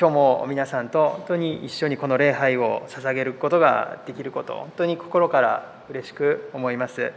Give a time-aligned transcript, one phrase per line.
[0.00, 7.12] 今日も皆さんと本当に一緒にこの礼拝を捧げることができること本当に心から嬉しく思います、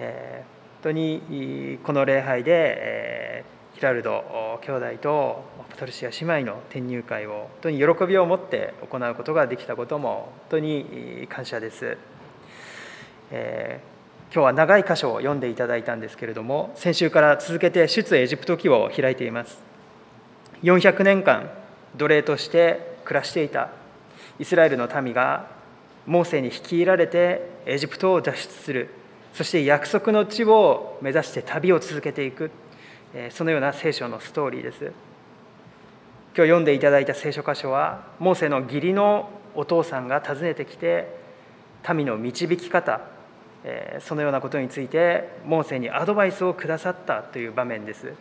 [0.00, 11.96] えー、本当にこの礼拝で、えー、ヒラルド兄弟とパトルシア姉妹の転入会を本当に喜びを持って行うことができたことも本当に感謝です、
[13.30, 19.71] えー、今日は長い箇所を読んでいただいたんですけれども先週から続けて出エジプト記を開いています。
[20.62, 21.50] 400年間
[21.96, 23.70] 奴隷として暮らしていた
[24.38, 25.46] イスラエルの民が
[26.06, 28.88] モーセに率いられてエジプトを脱出する。
[29.32, 32.50] そして約束の地を目指して旅を続けていく。
[33.30, 34.84] そのような聖書のストーリーです。
[36.34, 41.14] 今日読んでいただいた聖書箇所はモーセの義理のお父さんが訪ねてきて
[41.94, 43.02] 民の導き方
[44.00, 48.14] そのようなことについてモーセにアドバイスをくださったという場面です。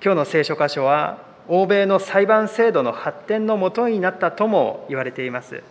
[0.00, 5.62] 今日の聖書箇所は欧米の裁判制度の発展のもとになったとも言われています。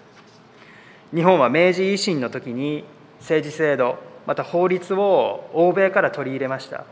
[1.16, 2.84] 日本は明治維新の時に
[3.20, 6.84] 政治制度また法律を欧米から取り入れました。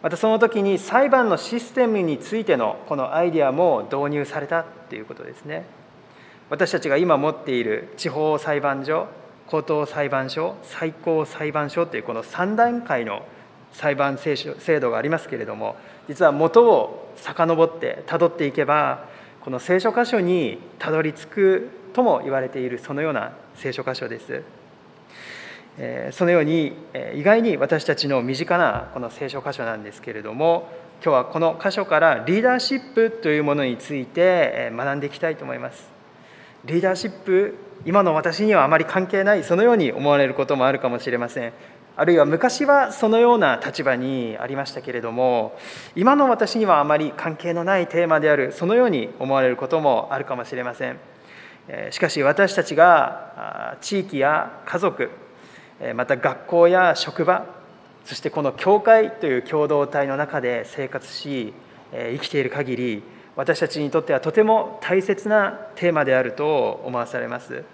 [0.00, 5.64] またその時に裁判のシステムについてのこのアイデアも導入されたということですね。
[6.50, 9.08] 私たちが今持っている地方裁判所
[9.48, 13.22] 高等裁判所最高裁判所というこの3段階の
[13.72, 15.76] 裁判制度がありますけれども
[16.08, 19.06] 実は元を遡ってたどっていけば
[19.40, 24.42] この聖書箇所にたどり着くとも言われているそのような聖書箇所です。
[26.10, 26.72] そのように
[27.14, 30.68] 意外に私たちの身近なこの聖書箇所なんですけれども
[31.04, 35.88] 今日はこの箇所からリーダーシップというものについて学んでいきたいと思います。
[36.64, 41.52] リーダーシップ今の私にはあまり関係ないそのように思われることもあるかもしれません
[42.00, 45.58] あるいは昔はそのような立場にありましたけれども
[45.96, 51.00] 今の私にはあまり関係のないテーマであるそのように思われることもあるかもしれません
[51.90, 55.10] しかし私たちが地域や家族
[55.96, 57.46] また学校や職場
[58.04, 61.52] そしてこの教会という共同体の中で生活し
[61.90, 63.02] 生きている限り
[63.34, 67.64] 私たちにとってはとても大切なテーマであると思わされます。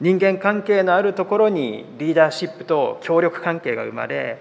[0.00, 4.38] 人間関係のあるところにリーダーシップと協力関係が生まれ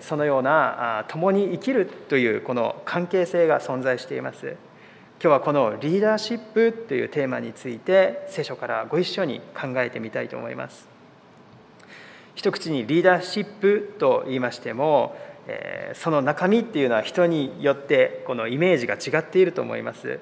[0.00, 4.56] そのような共に生きるというこの関係性が存在しています。
[5.22, 10.86] 今日はこのリーダーシップというテーマについて聖書からご一緒に考えてみたいと思います。
[12.34, 15.16] 一口にリーダーシップと言いましても
[15.94, 20.18] その中身っていうのは人によってこのイメージが違っていると思います。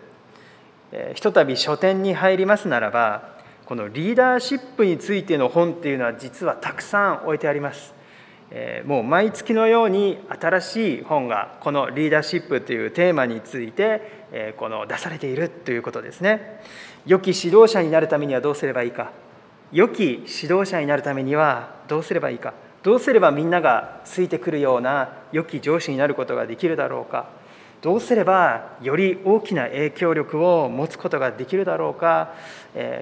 [1.15, 3.32] ひとたび書店に入りますならば
[3.67, 7.95] このリーダーシップについての本っていうのは実はたくさん置いてあります。
[8.51, 16.61] えもう毎月のように新しい本がこのリーダーシップというテーマについて、えこの出されているということですね。
[17.07, 19.11] 良き指導者になるためにはどうすればいいか
[19.73, 20.23] 良き指
[20.55, 27.31] 導者になるためにはどうすればいいかどうすればみんながついてくるような良き上司になることができるだろうか
[27.83, 32.33] どうすればより大きな影響力を持つことができるだろうか？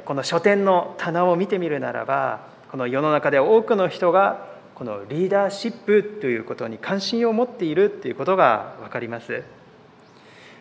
[0.06, 9.42] この書店の棚を見てみるならばこの世の中で多くの人がこのリーダーシップということに関心を持っているということが分かります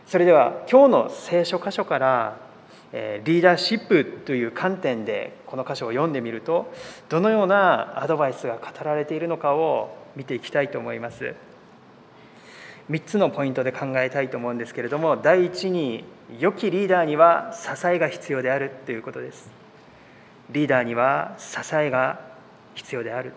[0.06, 2.38] それでは今日の聖書箇所から
[2.92, 6.74] リーダーシップという観点でこの箇所を読んでみると
[7.08, 11.36] どのようなアドバイスが語られているのかを見ていきたいと思います。
[12.90, 16.04] 3つのポイントで考えたいと思うんですけれども第一に
[16.40, 19.52] 良きリーダーには支えが必要であるということです。
[20.52, 22.20] リーダーには支えが
[22.74, 23.34] 必要である。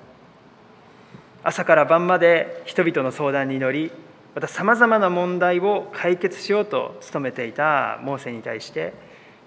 [1.43, 3.91] 朝から晩まで人々の相談に乗り
[4.35, 8.95] またさまざまな問題を解決しようと努めていたモーセに対して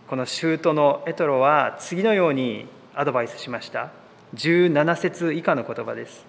[0.07, 3.91] この舅のエトロは次のようにアドバイスしました。
[4.35, 6.25] 17節以下の言葉です。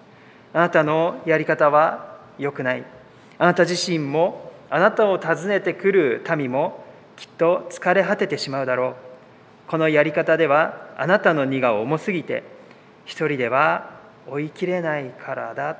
[0.53, 2.96] あなたのやり方は良くない。
[3.39, 6.83] あなた自身もあなたを訪ねてくる民も
[7.15, 8.95] きっと疲れ果ててしまうだろう。
[9.67, 12.43] このやり方ではあなたの荷が重すぎて
[13.05, 13.91] 一人では
[14.27, 15.77] 追いきれないからだ。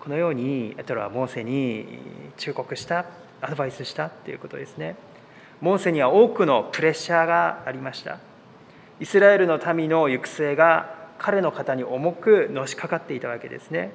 [0.00, 2.00] このようにエトロはモーセに
[2.36, 3.06] 忠告した
[3.40, 4.96] アドバイスしたということですね。
[5.60, 8.18] モーセには多くのプレッシャーがありました。
[9.00, 13.92] イスラエルの民の行く末が彼の肩に重くのしかかっていたわけですね。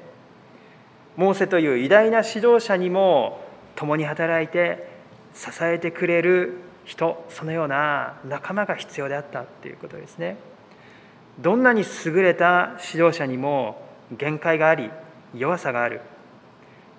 [1.15, 3.41] モーセという偉大な指導者にも
[3.75, 4.87] 共に働いて
[5.35, 10.37] 支えてくれる人そのような仲間が必要であったということですね。
[11.39, 13.81] どんなに優れた指導者にも
[14.11, 14.91] 限界があり
[15.35, 16.01] 弱さがある。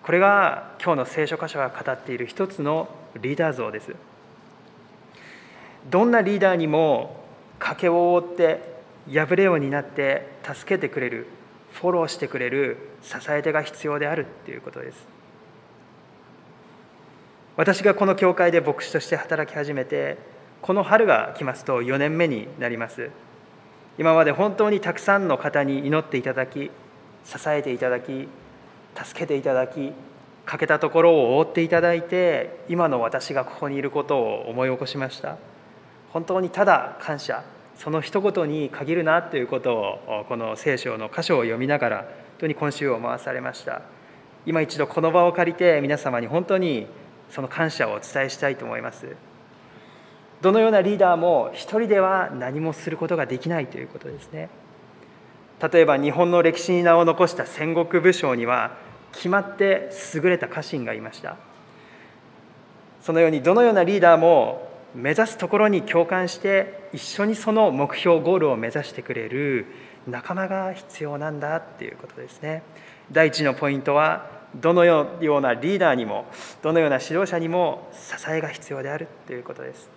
[0.03, 2.89] これが今日の聖書箇所が語っている一つの
[3.21, 3.95] リーダー像です。
[5.91, 7.25] どんなリーダーにも
[7.59, 8.75] 賭けを覆って
[9.13, 11.27] 破れを担って助けてくれる
[11.75, 15.07] フォローしてくれる支え手が必要であるっていうことです。
[17.57, 20.19] 私がこの教会で牧師として働き始めて
[20.63, 23.11] この春が来ますと4年目になります。
[23.99, 26.71] 今まで本当にたくさんの方に祈っていただき
[27.25, 28.29] 支えていただき
[28.97, 29.93] 助けていただき
[30.47, 35.37] 欠けたところを覆っていただいて今の私がここにいることを思い起こしました。
[36.13, 37.43] 本当にただ感謝。
[37.77, 42.07] その一言に限るなということをこの聖書の箇所を読みながら本
[42.39, 43.83] 当に今週を回されました。
[44.47, 46.87] 今一度この場を借りて皆様に本当に
[47.31, 49.17] その感謝をお伝えしたいと思います。
[50.43, 54.51] どのようなリーダーも一人では何もすることができないということですね。
[55.73, 58.77] 例えば日本の歴史に名を残した戦国武将には
[59.13, 61.37] 決まって優れた家臣がいました。
[63.01, 69.67] そのようにどのようなリーダーも目指すところに共感して一緒にその目標ゴールを目指してくれる
[70.07, 72.63] 仲間が必要なんだっていうことですね。
[73.11, 76.27] 第一のポイントはどのようなリーダーにも
[76.63, 79.89] どのような指導者にも支えが必要であるということです。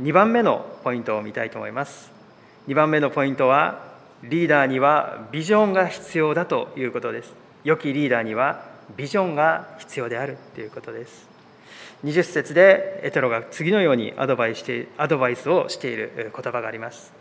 [0.00, 2.12] 2番目のポイントを見たいと思います。
[2.68, 7.32] 2番目のポイントはリーダーにはビジョンが必要だということです。
[7.62, 8.64] 良きリーダーには
[8.96, 11.33] ビジョンが必要であるということです。
[12.04, 17.14] 20節でエトロが次のようにアドバイスしてアドバイスをしている言葉があります。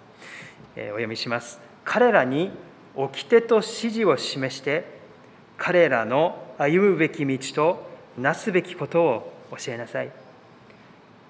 [0.75, 1.61] えお読みします。
[1.85, 2.51] 彼らに
[2.93, 4.85] 掟と指示を示して
[5.57, 7.87] 彼らの歩むべき道と
[8.17, 10.11] なすべきことを教えなさい。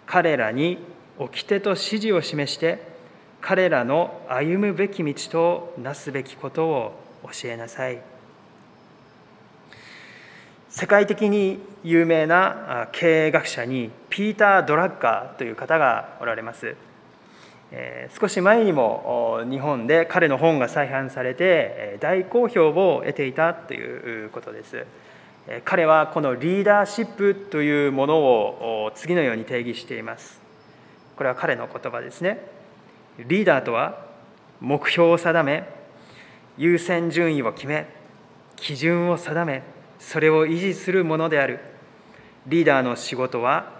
[0.07, 0.79] 彼らに
[1.19, 2.81] 掟と指示を示して
[3.39, 8.12] 彼らの歩むべき道となすべきことを教えなさい。
[10.75, 16.75] 世界的に有名な経営学者にピーター・ドラッガーという方がおられます、
[18.19, 24.87] 少し前にも日本で彼の本が再販されて大好評を得ていたということです。
[25.63, 30.41] 彼はこのリーダーシップというものを次のように定義しています。
[31.15, 32.39] これは彼の言葉ですね。
[33.19, 34.07] リーダーとは
[34.59, 35.69] 目標を定め
[36.57, 37.85] 優先順位を決め
[38.55, 39.61] 基準を定め
[39.99, 41.59] それを維持するものである。
[42.47, 43.71] リーダーの仕事は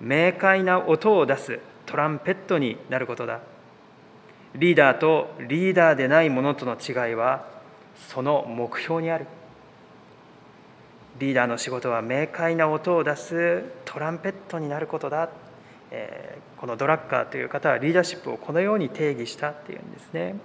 [0.00, 3.40] 明快な音を出すトランペットになることだ。
[4.54, 7.46] リーダーとリーダーでないものとの違いは
[7.94, 9.26] その目標にある。
[11.18, 15.28] リーダーの仕事は明快な音を出すトランペットになることだ、
[15.90, 20.36] えー、このドラッカーという方はリーダーシップをこのように定義したっていうんですね。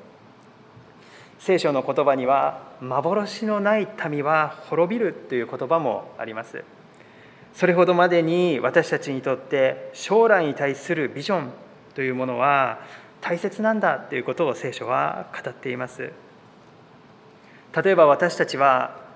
[1.39, 6.63] 聖書の言葉には幻のない民は滅びるという言葉もあります。
[7.53, 11.49] それほどまでに私たちにとって将来に対するビジョン
[11.95, 12.79] というものは
[13.21, 16.11] 大切なんだということを聖書は語っています。
[17.83, 19.07] 例えば私たちは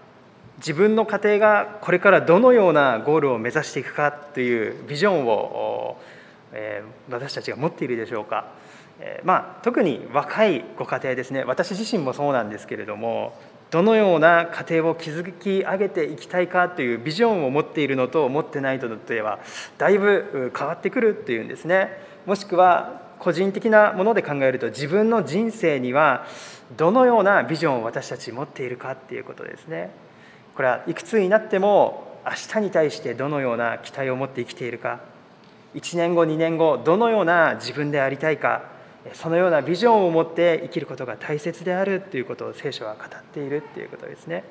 [0.57, 5.97] 自分の家庭がこれからどのようなゴールを目指していくかというビジョンを、
[7.09, 8.45] 私たちが持っているでしょうか。
[9.23, 11.43] まあ、特に若いご家庭ですね。
[11.43, 13.33] 私自身もそうなんですけれども
[13.71, 19.39] どのような家庭を築き上げていきたいかというビジョンを持っているのと持ってないのとでは
[19.77, 21.89] だいぶ変わってくるっていうんですね。
[22.25, 26.25] もしくは個人的なもので考えると自分の人生には
[26.75, 29.91] どのようなビジョンを私たち持っているかっていうことですね。
[30.55, 34.99] これはいくつになっても明日に対してどのような期待を持って生きているか
[35.75, 38.63] 1年後2年後どのような自分でありたいか
[39.13, 44.43] そのようなビジョンを持って生きることが大切であるということを聖書は語っているということですね。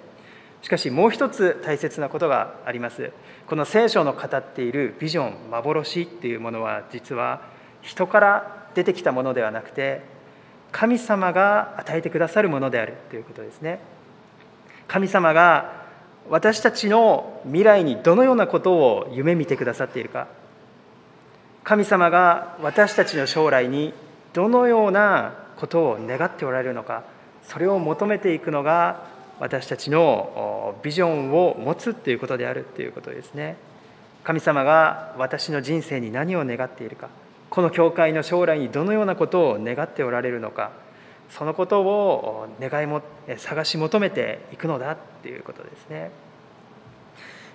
[0.63, 3.13] しかしもう一つ大切なことがあります。
[3.47, 7.43] この聖書の語っているビジョン幻っていうものは実は
[7.83, 10.03] 人から出てきたものではなくて
[10.73, 13.81] 神様が与えてくださるものであるということですね。
[14.87, 15.81] 神様が
[16.29, 20.27] 私たちの未来にどのようなことを夢見てくださっているか。
[21.65, 23.95] 神様が私たちの将来に
[24.33, 27.05] どのようなことを願っておられるのか
[27.43, 29.09] それを求めていくのが
[29.39, 33.57] 私たちのビジョンを持つということであるということですね
[34.23, 37.09] 神様が私の人生に何を願っているか
[37.49, 40.73] この教会の将来にどのようなことを願っておられるのか
[41.31, 43.03] そのことを願いも
[43.39, 46.11] 探し求めていくのだっていうことですね。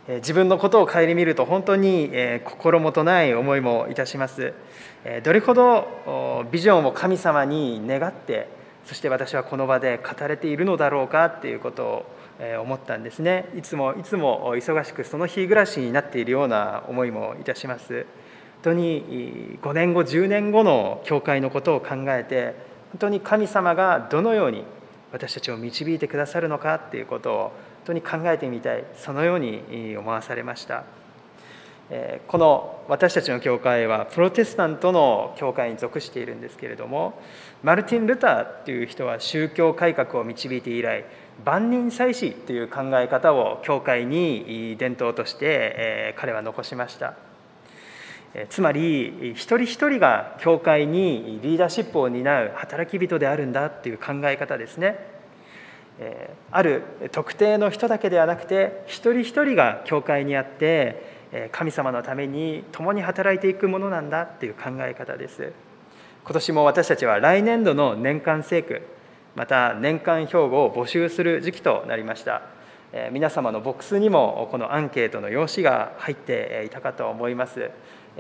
[0.08, 2.12] 自分のことを顧みると本当に
[2.44, 4.54] 心もとない思いもいたします。
[5.24, 8.48] どれほどビジョンを神様に願って
[8.86, 12.06] そして私はこの場で語れているのだろうかっていうことを
[12.62, 13.50] 思ったんですね。
[13.58, 18.06] いつもいつも忙しくその日暮らしになっているような思いもいたします。
[18.64, 22.56] 本当に5年後10年後の教会のことを考えて
[22.92, 24.64] 本当に神様がどのように
[25.12, 27.52] 私たちを導いてくださるのかっていうことを
[27.86, 30.84] 当に考えてみたいそのように思わされました。
[32.28, 37.14] この私たちの教会はプロテスタントの教会に属しているんですけれども
[37.64, 41.06] マルティン・ルターっていう人は宗教改革を導いて以来
[41.46, 47.14] 万人祭祀という考え方を教会に伝統として彼は残しました。
[48.50, 55.15] つまり一人一人が教会にリーダーシップを担う働き人であるんだっていう考え方ですね。
[56.52, 65.52] ある特定の人だけではなくて一人一人が教会にあって神様のために共に働いていくものなんだっていう考え方です。
[66.24, 68.82] 今年も私たちは来年度の年間聖句
[69.36, 72.42] また年間標語を募集する時期となりました。
[73.12, 77.70] 皆様のボックスにもこのアンケートの用紙が入っていたかと思います。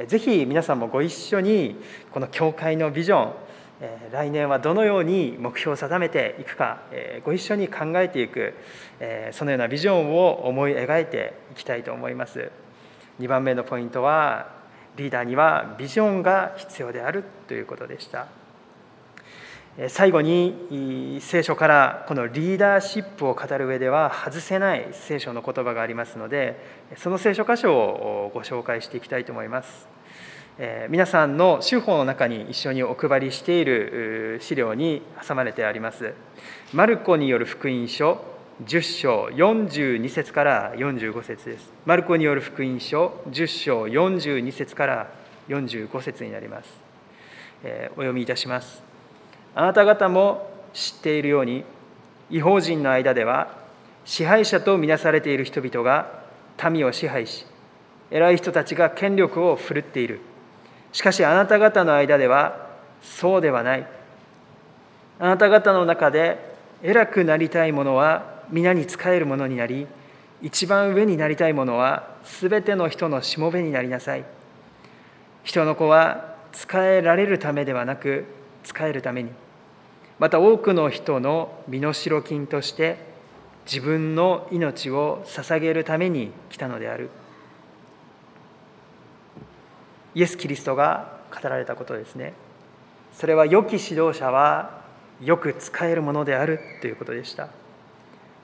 [0.08, 3.34] ぜひ皆さんもご一緒にこの教会のビジョン
[4.12, 6.79] 来年はどのように目標を定めていくか
[7.25, 8.53] ご一緒に考えていく
[9.32, 12.51] そのようなビジョンを思い描いていきたいと思います。
[13.20, 14.53] 2番目のポイントは
[14.96, 18.27] リーダーにはビジョンが必要であるということでした。
[19.89, 26.58] 最後に聖書からこのリーダーシップを語る上では外せない聖書の言葉がありますので
[26.96, 29.89] その聖書箇所をご紹介していきたいと思います。
[30.89, 36.13] 皆さんの州法の中に一緒にお配りしている資料に挟まれてあります
[36.74, 41.74] マルコによる福音書10章42節から45節です。
[41.85, 45.09] マルコによる福音書10章42節から
[45.50, 46.69] 45節になります、
[47.65, 48.81] え、お読みいたします。
[49.55, 51.65] あなた方も知っているように、
[52.29, 53.50] 違法人の間では
[54.05, 56.24] 支配者とみなされている人々が
[56.71, 57.45] 民を支配し、
[58.09, 60.21] 偉い人たちが権力を振るっている。
[60.96, 62.70] しかしあなた方の間では
[63.02, 63.86] そうではない。
[65.20, 69.88] あなた方の中で偉くなりたい者は皆に仕えるものになり
[70.42, 74.24] 一番上になりたいものはすべての人のしもべになりなさい。
[75.44, 78.24] 人の子は仕えられるためではなく
[78.64, 79.32] 仕えるために。
[80.18, 82.96] また多くの人の身代金として
[83.66, 87.10] 自分の命を捧げるために来たのである。
[90.15, 92.34] イエス・キリストが語られたことですね。
[93.13, 94.81] それは良き指導者は
[95.22, 97.50] よく使えるものであるということでした。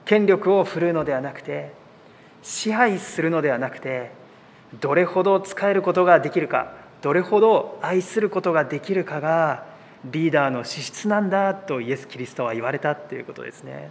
[0.06, 1.72] 権力を振るうのではなくて
[2.42, 4.12] 支配するのではなくて
[4.80, 9.66] どれほど使えることができるかどれほど愛することができるかが
[10.06, 13.90] リーダーの資質なんだとイエス・キリストは言われたということですね。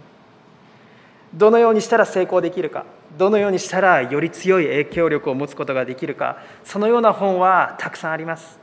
[1.33, 2.85] どのようにしたら成功できるか
[3.17, 8.59] どのようにしたらより強い影響力を持つことができるかそのような本はたくさんあります。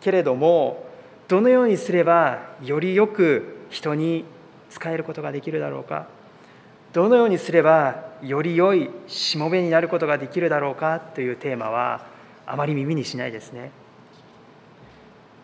[0.00, 0.86] けれども
[1.28, 4.24] どのようにすればよりよく人に
[4.70, 6.06] 使えることができるだろうか
[6.92, 12.06] どのようにすればより良いしもべになることができるだろうかというテーマは
[12.46, 13.70] あまり耳にしないですね。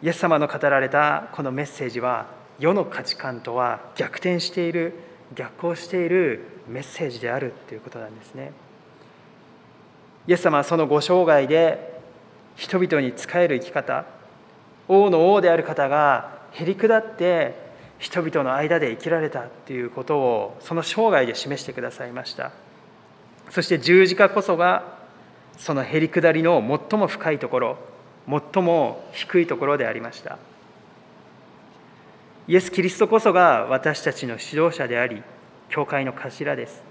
[0.03, 2.27] イエス様の語られたこのメッセージは
[2.59, 4.95] 世の価値観とは逆転している
[5.35, 8.53] 逆行しているメッセージであるということなんですね。
[10.27, 12.01] イエス様はそのご生涯で
[12.57, 14.05] 人々に仕える生き方
[14.89, 17.55] 王の王である方がへり下って
[17.99, 22.53] 人々の間で生きられたということをその生涯で示してくださいました。
[23.51, 24.97] そして十字架こそが
[25.57, 27.77] そのへり下りの最も深いところ
[28.29, 30.39] 最も低いところでありました。
[32.49, 35.23] イエス・キリストこそが私たちの指導者であり
[35.69, 36.85] 教会の頭です。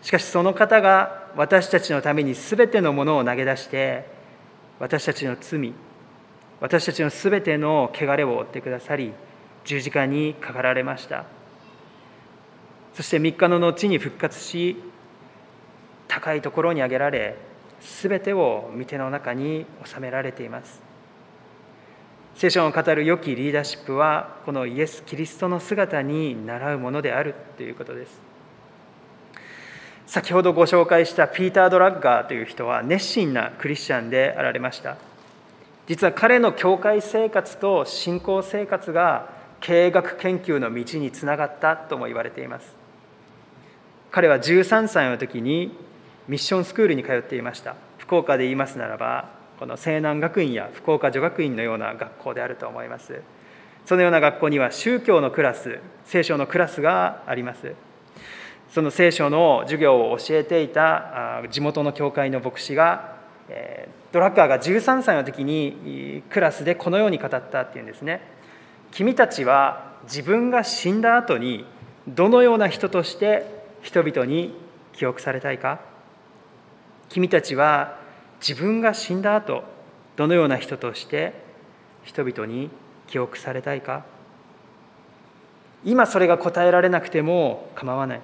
[0.00, 4.06] しかしその方が私たちのために全てのものを投げ出して
[4.78, 5.72] 私たちの罪
[6.60, 9.12] 私たちの全ての汚れを負ってくださり
[9.64, 11.26] 十字架にかかられました。
[12.94, 14.76] そして3日の後に復活し
[16.08, 17.36] 高いところに上げられ
[17.80, 20.93] 全てを御手の中に収められています。
[22.36, 28.20] 聖書を語る良きリーダーシップはこのイエス・キリストの姿に倣うものであるということです。
[30.06, 34.96] 先ほどご紹介したピーター・ドラッガーという人は熱心なクリスチャンであられました。
[35.86, 39.28] 実は彼の教会生活と信仰生活が
[39.60, 42.74] 経営学研究の道につながったとも言われています。
[44.10, 45.78] 彼は13歳の時に
[46.26, 47.76] ミッションスクールに通っていました。
[47.98, 53.20] 福岡で言いますならばこの西南学院や福岡女学院のような学校であると思います。
[53.86, 57.74] そのような学校には宗教のクラス聖書のクラスがあります。
[58.70, 63.14] その聖書の授業を教えていた地元の教会の牧師が
[64.10, 68.22] ドラッカーが13歳の時にクラスでこのように語ったっていうんですね。
[68.90, 71.64] 君たちは自分が死んだ後に
[72.08, 73.46] どのような人として
[73.82, 74.54] 人々に
[74.92, 75.80] 記憶されたいか？
[77.08, 77.98] 君たちは
[78.46, 79.64] 自分が死んだ後
[80.16, 81.32] どのような人として
[82.02, 82.68] 人々に
[83.06, 84.04] 記憶されたいか？
[85.82, 88.20] 今それが答えられなくても構わない。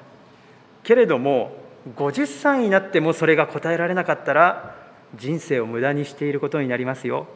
[0.83, 1.53] けれども
[1.97, 4.77] 50歳になってもそれが答えられなかったら
[5.17, 7.27] 人生を無駄にしていることになりますよ。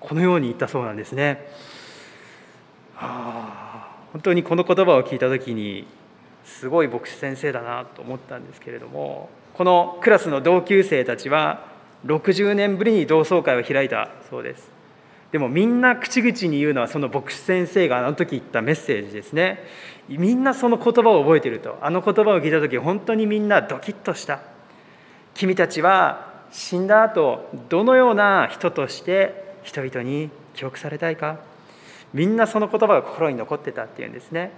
[0.00, 1.46] このように言ったそうなんですね。
[2.94, 5.86] はあ、本当にこの言葉を聞いた時に
[6.46, 11.68] すごい牧師先生だなと思ったんですけれどもこのクラスの同級生たちは
[12.06, 14.70] 60年ぶりに同窓会を開いたそうです。
[15.32, 19.60] でもみんな口々に言うのはその牧師先生があの時言ったメッセージですね。
[20.08, 21.78] みんなその言葉を覚えていると。
[21.80, 24.40] あの言葉を聞いた時本当にみんなドキッとした。
[25.34, 31.38] 君たちは死んだ後どのような人として人々に記憶されたいか。
[32.12, 34.50] みんなその言葉が心に残ってたっていうんですね。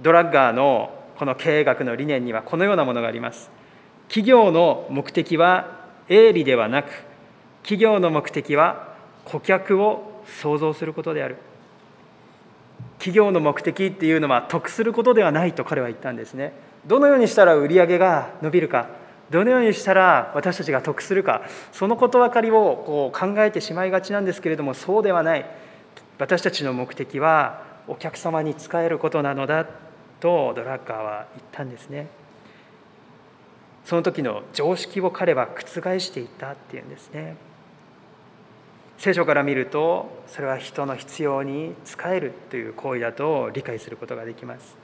[0.00, 3.50] ドラッガーのこの経営学の理念にはこのようなものがあります。
[4.08, 5.81] 企業の目的は
[6.12, 6.90] 営利ではなく
[7.62, 11.36] 企業の目的は顧客を創造することである。
[12.98, 16.52] 企業の目的っていうのは得することではないと彼は言ったんですね。
[16.86, 18.88] どのようにしたら売り上げが伸びるか
[19.30, 21.42] どのようにしたら私たちが得するか
[21.72, 25.46] そのことばかりをこう考えてしまいがちなんですけれどもそうではない。
[26.18, 29.66] 私たちの目的はお客様に仕えることなのだ
[30.20, 32.21] とドラッカーは言ったんですね。
[33.84, 37.36] その時の常識を彼は覆していたっていうんですね。
[38.98, 44.76] 聖書から見るとそれは人の必要に仕えるという行為だと理解することができます。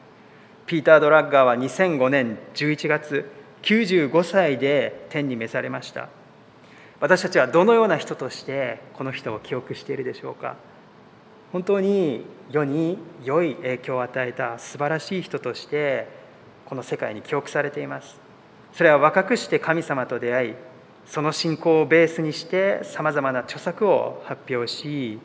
[0.67, 3.31] ピーター・ドラッガーは2005年11月
[3.63, 6.09] 95歳で天に召されました。
[7.01, 10.57] 私たちはどのような人としてこの人を記憶しているでしょうか。
[11.53, 16.09] 本当に世に良い影響を与えた素晴らしい人として
[16.67, 18.28] この世界に記憶されています。
[18.73, 20.55] それは若くして神様と出会い
[21.07, 25.19] その信仰をベースにしてさまざまな著作を発表し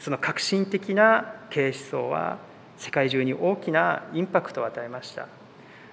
[0.00, 2.38] その革新的な経営思想は
[2.76, 5.28] 世界中に大きなインパクトを与えました。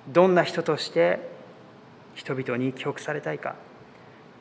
[0.09, 1.19] どんな人として
[2.13, 3.55] 人々に記憶されたいか。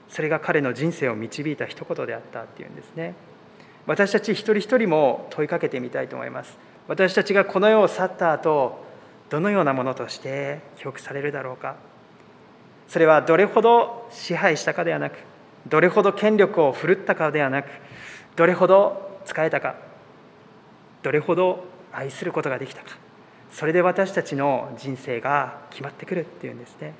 [0.08, 3.14] それが彼の人生を導いた一言であったっていうんですね。
[3.86, 6.58] 私たち一人一人も問いかけてみたいと思います。
[6.88, 8.84] 私たちがこの世を去った後
[9.30, 11.76] どのようなものとして記憶されるだろうか。
[12.88, 15.16] それはどれほど支配したかではなく
[15.68, 17.68] どれほど権力を振るったかではなく
[18.36, 19.76] どれほど仕えたか
[21.02, 22.96] どれほど愛することができたか。
[23.52, 26.94] それで私たちの人生が決まってくるっていうんですね。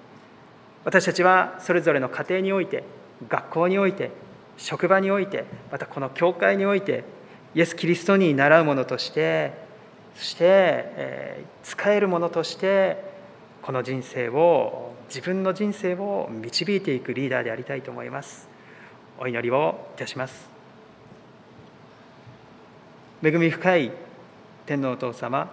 [0.84, 2.84] 私たちはそれぞれの家庭において
[3.28, 4.10] 学校において
[4.58, 7.04] 職場においてまたこの教会において
[7.54, 9.52] イエス・キリストに習うものとして
[10.16, 13.11] そして、えー、使えるものとして
[13.62, 18.48] この人生を自分の人生を導いていくリーダーでありたいと思います。
[19.20, 20.50] お祈りをいたします。
[23.22, 23.92] 恵み深い
[24.66, 25.48] 天皇お父様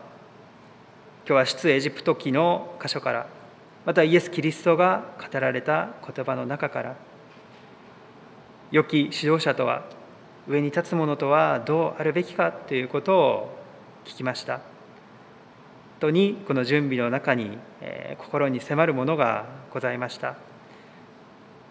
[1.28, 3.28] 今日は出エジプト記の箇所から
[3.86, 6.96] またイエス・キリストが語られた言葉の中から
[8.72, 9.86] 良き指導者とは
[10.48, 13.60] 上に立つ者とはどうあるべきかということを
[14.04, 14.79] 聞きました。
[16.00, 20.36] とにこの準備の中に、え、心に迫るものがございました。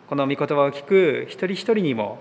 [0.08, 2.18] この御言葉を聞く一人一人にも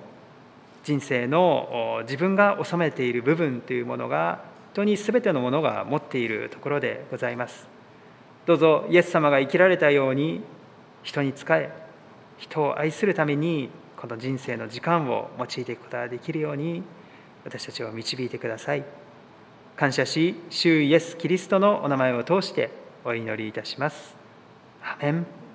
[0.84, 4.42] 人生の自分が収めている部分というものが
[4.76, 7.68] 本当に全てのものが持っているところでございます。
[8.46, 10.42] どうぞイエス様が生きられたように
[11.04, 11.72] 人に仕え
[12.38, 16.84] 人を愛するためにこの人生の時間を用いていくことができるように
[17.44, 19.07] 私たちを導いてください。
[19.78, 22.72] 感謝し主イエス・キリストのお名前を通して
[23.06, 24.16] お祈りいたします。
[24.82, 25.47] アメン。